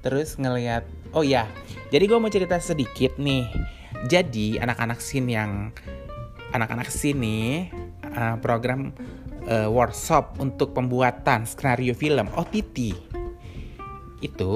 terus 0.00 0.40
ngelihat 0.40 0.88
oh 1.12 1.22
ya 1.22 1.46
jadi 1.86 2.04
gue 2.10 2.18
mau 2.18 2.30
cerita 2.30 2.58
sedikit 2.58 3.14
nih. 3.14 3.46
Jadi 4.10 4.58
anak-anak 4.58 4.98
sin 4.98 5.30
yang 5.30 5.70
anak-anak 6.50 6.90
sini 6.90 7.70
uh, 8.02 8.36
program 8.42 8.90
uh, 9.46 9.70
workshop 9.70 10.38
untuk 10.42 10.74
pembuatan 10.74 11.46
skenario 11.46 11.94
film 11.94 12.26
OTT 12.34 12.94
itu 14.24 14.54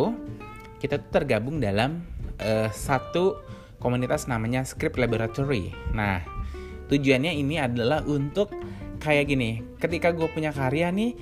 kita 0.80 0.96
tuh 0.98 1.10
tergabung 1.12 1.60
dalam 1.62 2.02
uh, 2.42 2.68
satu 2.72 3.38
komunitas 3.78 4.26
namanya 4.26 4.66
Script 4.66 4.98
Laboratory. 4.98 5.72
Nah, 5.94 6.20
tujuannya 6.90 7.36
ini 7.36 7.62
adalah 7.62 8.02
untuk 8.04 8.52
kayak 8.98 9.30
gini. 9.30 9.62
Ketika 9.78 10.10
gue 10.12 10.26
punya 10.28 10.50
karya 10.50 10.90
nih 10.90 11.14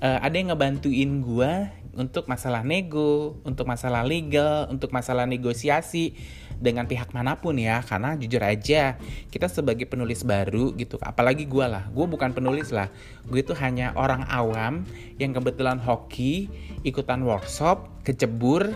uh, 0.00 0.22
ada 0.22 0.34
yang 0.38 0.54
ngebantuin 0.54 1.20
gue 1.20 1.52
untuk 1.98 2.30
masalah 2.30 2.62
nego, 2.62 3.42
untuk 3.42 3.66
masalah 3.66 4.06
legal, 4.06 4.70
untuk 4.70 4.94
masalah 4.94 5.26
negosiasi 5.26 6.14
dengan 6.62 6.86
pihak 6.86 7.10
mana 7.10 7.42
pun 7.42 7.58
ya. 7.58 7.82
Karena 7.82 8.14
jujur 8.14 8.38
aja 8.38 8.94
kita 9.28 9.50
sebagai 9.50 9.90
penulis 9.90 10.22
baru 10.22 10.70
gitu 10.78 10.96
apalagi 11.02 11.44
gue 11.50 11.66
lah. 11.66 11.90
Gue 11.90 12.06
bukan 12.06 12.30
penulis 12.30 12.70
lah. 12.70 12.86
Gue 13.26 13.42
itu 13.42 13.52
hanya 13.58 13.92
orang 13.98 14.22
awam 14.30 14.86
yang 15.18 15.34
kebetulan 15.34 15.82
hoki 15.82 16.46
ikutan 16.86 17.26
workshop 17.26 17.90
kecebur 18.06 18.70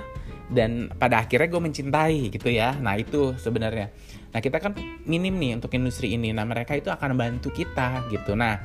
dan 0.53 0.91
pada 0.99 1.23
akhirnya 1.23 1.49
gue 1.49 1.63
mencintai 1.63 2.21
gitu 2.35 2.51
ya. 2.51 2.75
Nah 2.77 2.99
itu 2.99 3.39
sebenarnya. 3.39 3.95
Nah 4.35 4.43
kita 4.43 4.59
kan 4.59 4.75
minim 5.07 5.39
nih 5.39 5.63
untuk 5.63 5.71
industri 5.79 6.19
ini. 6.19 6.35
Nah 6.35 6.43
mereka 6.43 6.75
itu 6.75 6.91
akan 6.91 7.15
membantu 7.15 7.55
kita 7.55 8.03
gitu. 8.11 8.35
Nah 8.35 8.59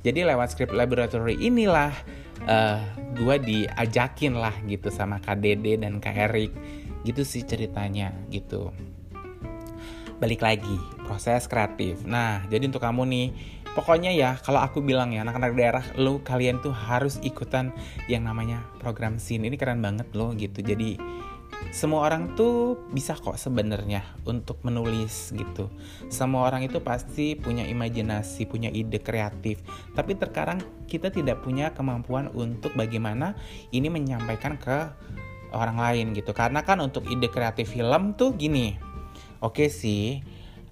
jadi 0.00 0.24
lewat 0.24 0.54
script 0.54 0.72
laboratory 0.72 1.36
inilah 1.42 1.90
uh, 2.44 2.50
eh, 2.50 2.78
gue 3.18 3.36
diajakin 3.42 4.38
lah 4.38 4.54
gitu 4.68 4.92
sama 4.92 5.18
Kak 5.18 5.42
Dede 5.42 5.80
dan 5.80 5.98
Kak 5.98 6.14
Erik 6.14 6.52
gitu 7.02 7.22
sih 7.24 7.42
ceritanya 7.42 8.12
gitu. 8.30 8.70
Balik 10.18 10.42
lagi 10.42 10.76
proses 11.06 11.46
kreatif. 11.46 12.02
Nah 12.04 12.44
jadi 12.50 12.68
untuk 12.68 12.82
kamu 12.82 13.02
nih 13.08 13.28
pokoknya 13.78 14.10
ya 14.10 14.34
kalau 14.42 14.58
aku 14.58 14.82
bilang 14.82 15.14
ya 15.14 15.22
anak-anak 15.22 15.54
daerah 15.54 15.84
lo 15.94 16.18
kalian 16.26 16.58
tuh 16.58 16.74
harus 16.74 17.22
ikutan 17.22 17.70
yang 18.10 18.26
namanya 18.26 18.66
program 18.82 19.22
sin 19.22 19.46
ini 19.46 19.54
keren 19.54 19.78
banget 19.78 20.10
loh 20.18 20.34
gitu 20.34 20.66
jadi 20.66 20.98
semua 21.68 22.08
orang 22.08 22.32
tuh 22.32 22.80
bisa 22.94 23.12
kok 23.12 23.36
sebenarnya 23.36 24.00
untuk 24.24 24.62
menulis 24.64 25.36
gitu. 25.36 25.68
Semua 26.08 26.48
orang 26.48 26.64
itu 26.64 26.80
pasti 26.80 27.36
punya 27.36 27.66
imajinasi, 27.68 28.48
punya 28.48 28.72
ide 28.72 29.02
kreatif. 29.02 29.60
Tapi 29.92 30.16
terkadang 30.16 30.62
kita 30.88 31.12
tidak 31.12 31.44
punya 31.44 31.76
kemampuan 31.76 32.32
untuk 32.32 32.72
bagaimana 32.72 33.36
ini 33.74 33.92
menyampaikan 33.92 34.56
ke 34.56 34.88
orang 35.52 35.76
lain 35.76 36.16
gitu. 36.16 36.32
Karena 36.32 36.64
kan 36.64 36.80
untuk 36.80 37.04
ide 37.10 37.28
kreatif 37.28 37.76
film 37.76 38.16
tuh 38.16 38.32
gini. 38.32 38.78
Oke 39.38 39.70
sih, 39.70 40.24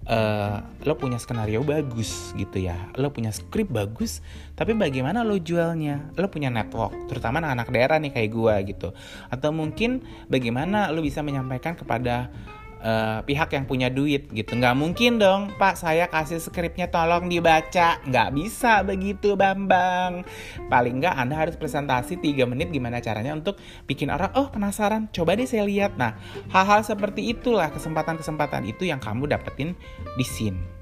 uh, 0.07 0.63
lo 0.87 0.95
punya 0.97 1.19
skenario 1.21 1.61
bagus 1.67 2.33
gitu 2.39 2.63
ya. 2.63 2.91
Lo 2.97 3.11
punya 3.13 3.35
skrip 3.35 3.69
bagus 3.69 4.23
tapi 4.55 4.73
bagaimana 4.73 5.27
lo 5.27 5.37
jualnya? 5.37 6.15
Lo 6.17 6.31
punya 6.31 6.49
network 6.49 7.11
terutama 7.11 7.43
anak-anak 7.43 7.69
daerah 7.75 7.97
nih 8.01 8.13
kayak 8.15 8.31
gue 8.33 8.55
gitu. 8.75 8.89
Atau 9.29 9.51
mungkin 9.53 10.03
bagaimana 10.31 10.89
lo 10.95 11.03
bisa 11.03 11.21
menyampaikan 11.21 11.77
kepada 11.77 12.31
uh, 12.87 13.19
pihak 13.27 13.51
yang 13.51 13.67
punya 13.67 13.91
duit 13.91 14.31
gitu. 14.31 14.55
Nggak 14.55 14.79
mungkin 14.79 15.19
dong 15.19 15.51
pak 15.59 15.75
saya 15.75 16.07
kasih 16.07 16.39
skripnya 16.39 16.87
tolong 16.87 17.27
dibaca. 17.27 17.99
Nggak 18.07 18.29
bisa 18.39 18.87
begitu 18.87 19.35
bambang. 19.35 20.23
Paling 20.71 21.03
nggak 21.03 21.15
anda 21.19 21.35
harus 21.35 21.59
presentasi 21.59 22.23
3 22.23 22.47
menit 22.47 22.71
gimana 22.71 23.03
caranya 23.03 23.35
untuk 23.35 23.59
bikin 23.91 24.15
orang 24.15 24.31
oh 24.39 24.47
penasaran 24.49 25.11
coba 25.11 25.35
deh 25.35 25.51
saya 25.51 25.67
lihat. 25.67 25.99
Nah 25.99 26.15
hal-hal 26.55 26.87
seperti 26.87 27.27
itulah 27.35 27.69
kesempatan-kesempatan 27.75 28.71
itu 28.71 28.87
yang 28.87 29.03
kamu 29.03 29.27
dapetin 29.27 29.75
di 30.15 30.25
scene 30.25 30.76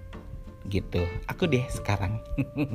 gitu. 0.69 1.05
Aku 1.29 1.45
deh 1.45 1.65
sekarang. 1.69 2.21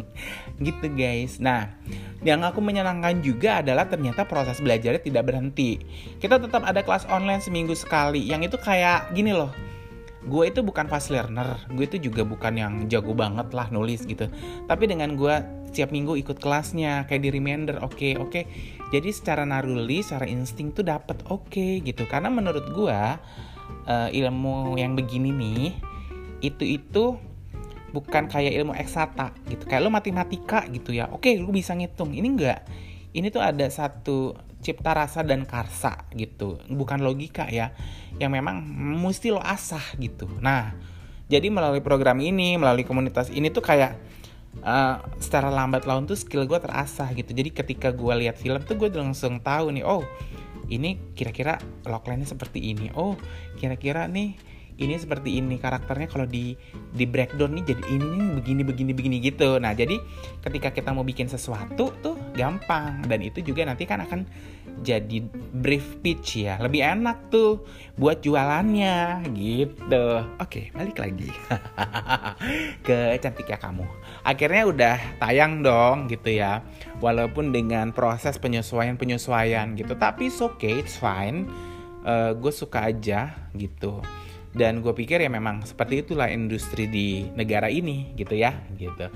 Gitu 0.66 0.86
guys. 0.94 1.42
Nah 1.42 1.74
yang 2.22 2.44
aku 2.46 2.62
menyenangkan 2.62 3.24
juga 3.24 3.64
adalah 3.64 3.90
ternyata 3.90 4.28
proses 4.30 4.62
belajarnya 4.62 5.02
tidak 5.02 5.24
berhenti. 5.26 5.82
Kita 6.22 6.38
tetap 6.38 6.62
ada 6.66 6.84
kelas 6.86 7.10
online 7.10 7.42
seminggu 7.42 7.74
sekali. 7.74 8.22
Yang 8.30 8.54
itu 8.54 8.58
kayak 8.62 9.14
gini 9.16 9.34
loh. 9.34 9.50
Gue 10.28 10.52
itu 10.52 10.62
bukan 10.62 10.92
fast 10.92 11.10
learner. 11.10 11.58
Gue 11.74 11.88
itu 11.88 11.98
juga 11.98 12.28
bukan 12.28 12.54
yang 12.60 12.74
jago 12.92 13.16
banget 13.16 13.50
lah 13.56 13.72
nulis 13.72 14.04
gitu. 14.06 14.28
Tapi 14.68 14.84
dengan 14.86 15.16
gue 15.16 15.36
setiap 15.72 15.94
minggu 15.94 16.18
ikut 16.20 16.42
kelasnya 16.42 17.06
kayak 17.06 17.22
di 17.24 17.30
reminder 17.30 17.78
oke 17.86 17.94
okay, 17.94 18.14
oke. 18.18 18.34
Okay. 18.34 18.44
jadi 18.90 19.14
secara 19.14 19.46
naruli 19.46 20.02
secara 20.02 20.26
insting 20.26 20.74
tuh 20.74 20.82
dapat 20.82 21.22
oke 21.30 21.50
okay, 21.50 21.80
gitu. 21.82 22.04
Karena 22.10 22.28
menurut 22.34 22.74
gue 22.74 23.00
uh, 23.86 24.10
ilmu 24.10 24.76
yang 24.82 24.98
begini 24.98 25.30
nih 25.30 25.66
itu 26.40 26.64
itu 26.66 27.29
bukan 27.92 28.30
kayak 28.30 28.54
ilmu 28.56 28.74
eksata 28.78 29.34
gitu. 29.50 29.66
Kayak 29.66 29.82
lo 29.86 29.90
matematika 29.94 30.66
gitu 30.70 30.94
ya. 30.94 31.10
Oke 31.10 31.38
lo 31.38 31.50
bisa 31.50 31.74
ngitung. 31.74 32.14
Ini 32.14 32.28
enggak. 32.28 32.62
Ini 33.10 33.34
tuh 33.34 33.42
ada 33.42 33.66
satu 33.68 34.38
cipta 34.60 34.94
rasa 34.94 35.26
dan 35.26 35.48
karsa 35.48 36.10
gitu. 36.14 36.62
Bukan 36.70 37.02
logika 37.02 37.50
ya. 37.50 37.74
Yang 38.22 38.32
memang 38.42 38.62
mesti 39.00 39.34
lo 39.34 39.42
asah 39.42 39.84
gitu. 39.98 40.30
Nah 40.42 40.74
jadi 41.30 41.50
melalui 41.54 41.82
program 41.86 42.18
ini 42.22 42.58
melalui 42.58 42.86
komunitas 42.86 43.30
ini 43.30 43.54
tuh 43.54 43.62
kayak 43.62 43.98
uh, 44.66 44.98
secara 45.22 45.54
lambat 45.54 45.86
laun 45.86 46.10
tuh 46.10 46.18
skill 46.18 46.50
gue 46.50 46.58
terasah 46.58 47.14
gitu. 47.14 47.34
Jadi 47.34 47.50
ketika 47.54 47.94
gue 47.94 48.14
lihat 48.26 48.38
film 48.38 48.62
tuh 48.66 48.78
gue 48.78 48.90
langsung 48.94 49.38
tahu 49.42 49.70
nih 49.74 49.86
oh 49.86 50.02
ini 50.70 51.02
kira-kira 51.18 51.58
logline 51.86 52.26
seperti 52.26 52.74
ini. 52.74 52.94
Oh 52.94 53.18
kira-kira 53.58 54.06
nih 54.06 54.49
ini 54.80 54.96
seperti 54.96 55.44
ini 55.44 55.60
karakternya 55.60 56.08
kalau 56.08 56.24
di 56.24 56.56
di 56.96 57.04
breakdown 57.04 57.60
nih 57.60 57.76
jadi 57.76 57.84
ini 57.92 58.06
nih 58.16 58.30
begini 58.40 58.62
begini 58.64 58.92
begini 58.96 59.18
gitu. 59.20 59.60
Nah 59.60 59.76
jadi 59.76 60.00
ketika 60.40 60.72
kita 60.72 60.96
mau 60.96 61.04
bikin 61.04 61.28
sesuatu 61.28 61.92
tuh 62.00 62.16
gampang. 62.34 63.04
Dan 63.04 63.20
itu 63.28 63.44
juga 63.44 63.68
nanti 63.68 63.84
kan 63.84 64.00
akan 64.08 64.24
jadi 64.80 65.20
brief 65.60 66.00
pitch 66.00 66.48
ya 66.48 66.56
lebih 66.64 66.80
enak 66.80 67.28
tuh 67.28 67.68
buat 68.00 68.24
jualannya 68.24 69.28
gitu. 69.36 70.24
Oke 70.40 70.72
balik 70.72 70.98
lagi. 71.04 71.28
Ke 72.88 73.20
cantik 73.20 73.52
ya 73.52 73.60
kamu. 73.60 73.84
Akhirnya 74.24 74.64
udah 74.64 74.98
tayang 75.20 75.60
dong 75.60 76.08
gitu 76.08 76.40
ya 76.40 76.64
walaupun 77.04 77.52
dengan 77.52 77.92
proses 77.92 78.40
penyesuaian 78.40 78.96
penyesuaian 78.96 79.76
gitu. 79.76 79.92
Tapi 80.00 80.32
it's 80.32 80.40
okay 80.40 80.80
it's 80.80 80.96
fine. 80.96 81.52
Uh, 82.00 82.32
gue 82.32 82.56
suka 82.56 82.88
aja 82.88 83.36
gitu 83.52 84.00
dan 84.60 84.84
gue 84.84 84.92
pikir 84.92 85.24
ya 85.24 85.32
memang 85.32 85.64
seperti 85.64 86.04
itulah 86.04 86.28
industri 86.28 86.92
di 86.92 87.24
negara 87.32 87.72
ini 87.72 88.12
gitu 88.20 88.36
ya 88.36 88.52
gitu. 88.76 89.08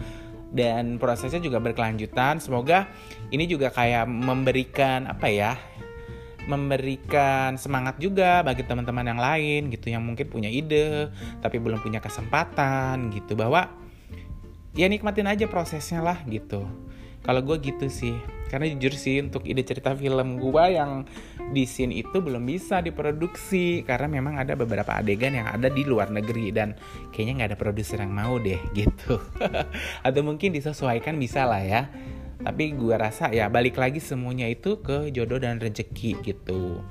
Dan 0.54 1.02
prosesnya 1.02 1.44
juga 1.44 1.60
berkelanjutan. 1.60 2.40
Semoga 2.40 2.88
ini 3.36 3.44
juga 3.44 3.68
kayak 3.68 4.08
memberikan 4.08 5.12
apa 5.12 5.28
ya 5.28 5.60
memberikan 6.48 7.56
semangat 7.56 8.00
juga 8.00 8.44
bagi 8.44 8.68
teman-teman 8.68 9.08
yang 9.08 9.20
lain 9.20 9.62
gitu 9.72 9.92
yang 9.92 10.04
mungkin 10.04 10.28
punya 10.28 10.52
ide 10.52 11.12
tapi 11.44 11.60
belum 11.60 11.84
punya 11.84 12.00
kesempatan 12.00 13.12
gitu. 13.12 13.36
Bahwa 13.36 13.68
ya 14.80 14.88
nikmatin 14.88 15.28
aja 15.28 15.44
prosesnya 15.52 16.00
lah 16.00 16.24
gitu 16.24 16.64
kalau 17.24 17.40
gue 17.42 17.58
gitu 17.64 17.88
sih. 17.88 18.16
Karena 18.52 18.70
jujur 18.70 18.94
sih 18.94 19.18
untuk 19.18 19.50
ide 19.50 19.66
cerita 19.66 19.98
film 19.98 20.38
gue 20.38 20.66
yang 20.70 21.10
di 21.50 21.66
scene 21.66 21.96
itu 21.96 22.22
belum 22.22 22.46
bisa 22.46 22.84
diproduksi. 22.84 23.82
Karena 23.82 24.06
memang 24.12 24.38
ada 24.38 24.54
beberapa 24.54 24.94
adegan 24.94 25.34
yang 25.34 25.50
ada 25.50 25.72
di 25.72 25.82
luar 25.88 26.14
negeri 26.14 26.54
dan 26.54 26.78
kayaknya 27.10 27.34
nggak 27.34 27.50
ada 27.56 27.58
produser 27.58 27.98
yang 28.04 28.14
mau 28.14 28.38
deh 28.38 28.60
gitu. 28.78 29.18
Atau 30.06 30.22
mungkin 30.22 30.54
disesuaikan 30.54 31.18
bisa 31.18 31.48
lah 31.50 31.64
ya. 31.64 31.82
Tapi 32.44 32.76
gue 32.76 32.94
rasa 32.94 33.32
ya 33.32 33.48
balik 33.48 33.80
lagi 33.80 34.04
semuanya 34.04 34.46
itu 34.52 34.84
ke 34.84 35.10
jodoh 35.16 35.40
dan 35.40 35.58
rezeki 35.64 36.20
gitu. 36.22 36.84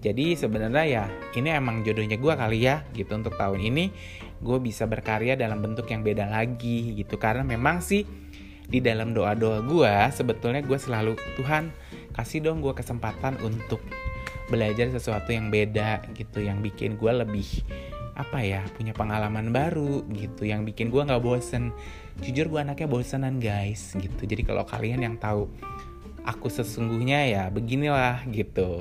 Jadi 0.00 0.36
sebenarnya 0.36 0.84
ya 0.84 1.04
ini 1.34 1.48
emang 1.50 1.82
jodohnya 1.82 2.14
gue 2.14 2.32
kali 2.32 2.64
ya 2.64 2.86
gitu. 2.94 3.10
Untuk 3.12 3.34
tahun 3.34 3.60
ini 3.60 3.90
gue 4.38 4.58
bisa 4.62 4.86
berkarya 4.86 5.34
dalam 5.34 5.60
bentuk 5.60 5.90
yang 5.90 6.00
beda 6.00 6.30
lagi 6.30 6.94
gitu. 6.94 7.18
Karena 7.18 7.42
memang 7.42 7.82
sih 7.82 8.06
di 8.68 8.80
dalam 8.80 9.12
doa-doa 9.12 9.60
gue 9.64 9.94
sebetulnya 10.10 10.64
gue 10.64 10.78
selalu 10.80 11.14
Tuhan 11.36 11.70
kasih 12.16 12.46
dong 12.46 12.62
gue 12.64 12.72
kesempatan 12.72 13.38
untuk 13.44 13.82
belajar 14.48 14.88
sesuatu 14.92 15.32
yang 15.32 15.48
beda 15.48 16.04
gitu. 16.16 16.44
Yang 16.44 16.72
bikin 16.72 16.90
gue 17.00 17.12
lebih 17.12 17.64
apa 18.14 18.46
ya 18.46 18.62
punya 18.78 18.94
pengalaman 18.94 19.50
baru 19.50 20.06
gitu. 20.12 20.46
Yang 20.46 20.74
bikin 20.74 20.86
gue 20.92 21.02
nggak 21.02 21.22
bosen. 21.22 21.74
Jujur 22.22 22.46
gue 22.46 22.60
anaknya 22.62 22.86
bosenan 22.86 23.42
guys 23.42 23.92
gitu. 23.98 24.22
Jadi 24.24 24.46
kalau 24.46 24.62
kalian 24.62 25.02
yang 25.02 25.16
tahu 25.18 25.50
aku 26.24 26.48
sesungguhnya 26.48 27.28
ya 27.28 27.44
beginilah 27.52 28.24
gitu 28.32 28.80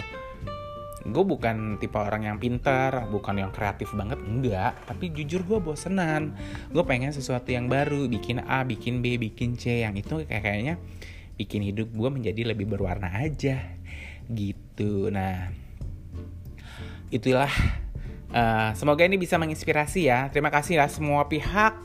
gue 1.04 1.24
bukan 1.28 1.76
tipe 1.84 2.00
orang 2.00 2.24
yang 2.32 2.40
pintar 2.40 3.12
bukan 3.12 3.36
yang 3.36 3.52
kreatif 3.52 3.92
banget 3.92 4.20
enggak. 4.24 4.74
Tapi 4.88 5.12
jujur 5.12 5.44
gue 5.44 5.60
bosenan. 5.60 6.32
Gue 6.72 6.84
pengen 6.88 7.12
sesuatu 7.12 7.52
yang 7.52 7.68
baru 7.68 8.08
bikin 8.08 8.40
A 8.48 8.64
bikin 8.64 9.04
B 9.04 9.20
bikin 9.20 9.60
C 9.60 9.84
yang 9.84 10.00
itu 10.00 10.24
kayak 10.24 10.44
kayaknya 10.48 10.76
bikin 11.36 11.66
hidup 11.66 11.92
gue 11.92 12.10
menjadi 12.10 12.56
lebih 12.56 12.72
berwarna 12.72 13.12
aja. 13.20 13.60
Gitu. 14.32 15.12
Nah 15.12 15.52
itulah 17.12 17.52
uh, 18.32 18.72
semoga 18.74 19.04
ini 19.04 19.20
bisa 19.20 19.36
menginspirasi 19.36 20.08
ya. 20.08 20.32
Terima 20.32 20.50
kasih 20.56 20.80
lah 20.80 20.88
semua 20.88 21.28
pihak 21.28 21.84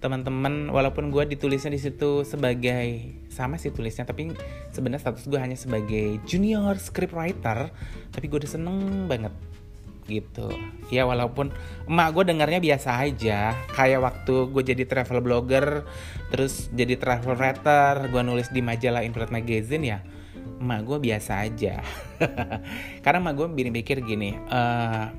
teman-teman 0.00 0.72
walaupun 0.72 1.12
gue 1.12 1.36
ditulisnya 1.36 1.68
di 1.68 1.80
situ 1.80 2.24
sebagai 2.24 3.20
sama 3.28 3.60
sih 3.60 3.68
tulisnya 3.68 4.08
tapi 4.08 4.32
sebenarnya 4.72 5.12
status 5.12 5.28
gue 5.28 5.36
hanya 5.36 5.60
sebagai 5.60 6.24
junior 6.24 6.80
scriptwriter 6.80 7.68
tapi 8.08 8.24
gue 8.32 8.40
udah 8.40 8.50
seneng 8.50 9.06
banget 9.06 9.36
gitu. 10.10 10.50
Ya 10.90 11.06
walaupun 11.06 11.54
emak 11.86 12.08
gue 12.16 12.24
dengarnya 12.34 12.58
biasa 12.58 12.98
aja 12.98 13.54
kayak 13.76 14.00
waktu 14.02 14.34
gue 14.50 14.62
jadi 14.74 14.84
travel 14.88 15.22
blogger 15.22 15.86
terus 16.34 16.72
jadi 16.74 16.98
travel 16.98 17.38
writer 17.38 18.10
gue 18.10 18.22
nulis 18.24 18.50
di 18.50 18.64
majalah 18.64 19.06
Infrared 19.06 19.30
Magazine 19.30 19.84
ya 19.86 19.98
emak 20.58 20.80
gue 20.88 20.98
biasa 20.98 21.44
aja. 21.44 21.84
Karena 23.04 23.18
emak 23.22 23.34
gue 23.36 23.46
pikir 23.52 24.02
gini 24.02 24.34
uh, 24.48 25.12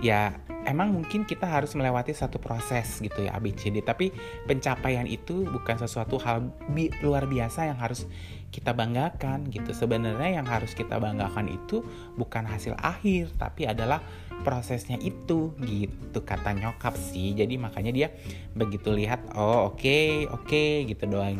ya 0.00 0.34
emang 0.66 0.90
mungkin 0.92 1.22
kita 1.22 1.46
harus 1.46 1.72
melewati 1.78 2.10
satu 2.12 2.42
proses 2.42 2.98
gitu 2.98 3.24
ya 3.24 3.38
ABCD 3.38 3.80
tapi 3.86 4.10
pencapaian 4.44 5.06
itu 5.06 5.46
bukan 5.46 5.78
sesuatu 5.78 6.18
hal 6.18 6.50
bi 6.74 6.90
luar 7.00 7.30
biasa 7.30 7.70
yang 7.70 7.78
harus 7.78 8.04
kita 8.50 8.74
banggakan 8.74 9.46
gitu. 9.52 9.70
Sebenarnya 9.76 10.42
yang 10.42 10.46
harus 10.46 10.74
kita 10.74 10.98
banggakan 10.98 11.50
itu 11.50 11.86
bukan 12.18 12.46
hasil 12.46 12.74
akhir 12.78 13.30
tapi 13.38 13.68
adalah 13.68 14.02
prosesnya 14.42 14.98
itu 15.00 15.54
gitu 15.62 16.18
kata 16.26 16.52
nyokap 16.56 16.98
sih. 16.98 17.32
Jadi 17.32 17.56
makanya 17.56 17.92
dia 17.94 18.08
begitu 18.56 18.90
lihat 18.90 19.22
oh 19.38 19.70
oke 19.72 19.78
okay, 19.78 20.26
oke 20.26 20.46
okay, 20.50 20.88
gitu 20.90 21.06
doang. 21.06 21.38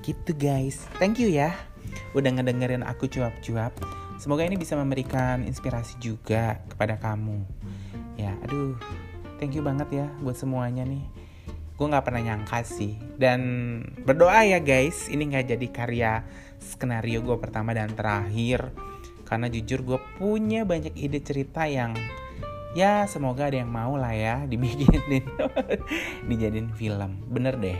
Gitu 0.00 0.32
guys. 0.36 0.88
Thank 0.96 1.20
you 1.20 1.28
ya 1.28 1.52
udah 2.16 2.30
ngedengerin 2.32 2.84
aku 2.84 3.08
cuap-cuap. 3.10 3.74
Semoga 4.18 4.42
ini 4.42 4.58
bisa 4.58 4.74
memberikan 4.74 5.46
inspirasi 5.46 5.94
juga 6.02 6.58
kepada 6.66 6.98
kamu 6.98 7.46
ya 8.18 8.34
aduh 8.42 8.74
thank 9.38 9.54
you 9.54 9.62
banget 9.62 9.88
ya 9.94 10.06
buat 10.20 10.36
semuanya 10.36 10.82
nih. 10.84 11.06
Gue 11.78 11.86
nggak 11.86 12.10
pernah 12.10 12.22
nyangka 12.26 12.66
sih. 12.66 12.98
Dan 13.14 13.40
berdoa 14.02 14.42
ya 14.42 14.58
guys. 14.58 15.06
Ini 15.06 15.22
nggak 15.30 15.46
jadi 15.54 15.66
karya 15.70 16.12
skenario 16.58 17.22
gue 17.22 17.38
pertama 17.38 17.70
dan 17.70 17.94
terakhir. 17.94 18.74
Karena 19.22 19.46
jujur 19.46 19.86
gue 19.86 19.98
punya 20.18 20.66
banyak 20.66 20.98
ide 20.98 21.22
cerita 21.22 21.70
yang 21.70 21.94
ya 22.74 23.06
semoga 23.06 23.46
ada 23.46 23.62
yang 23.62 23.70
mau 23.70 23.94
lah 23.94 24.10
ya 24.10 24.42
dibikinin. 24.50 25.22
Dijadiin 26.28 26.74
film. 26.74 27.22
Bener 27.30 27.54
deh. 27.62 27.78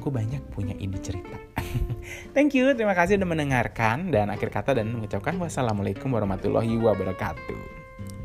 Gue 0.00 0.08
banyak 0.08 0.48
punya 0.48 0.72
ide 0.80 0.96
cerita. 1.04 1.36
Thank 2.34 2.56
you. 2.56 2.72
Terima 2.72 2.96
kasih 2.96 3.20
udah 3.20 3.28
mendengarkan. 3.28 4.08
Dan 4.08 4.32
akhir 4.32 4.48
kata 4.48 4.72
dan 4.72 4.88
mengucapkan 4.88 5.36
wassalamualaikum 5.36 6.08
warahmatullahi 6.08 6.80
wabarakatuh 6.80 7.77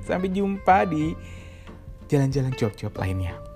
Sampai 0.04 0.30
jumpa 0.36 0.84
di 0.86 1.16
jalan-jalan 2.12 2.52
cuap-cuap 2.54 3.00
lainnya. 3.00 3.53